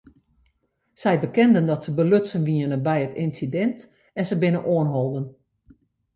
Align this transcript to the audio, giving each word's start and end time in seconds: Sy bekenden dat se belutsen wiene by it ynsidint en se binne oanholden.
Sy 1.01 1.13
bekenden 1.23 1.65
dat 1.69 1.83
se 1.85 1.91
belutsen 1.97 2.45
wiene 2.47 2.77
by 2.87 2.97
it 3.05 3.17
ynsidint 3.23 3.79
en 4.17 4.25
se 4.29 4.35
binne 4.41 4.61
oanholden. 4.73 5.25